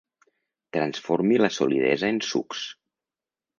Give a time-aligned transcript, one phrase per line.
[0.77, 2.65] Transformi la solidesa en sucs.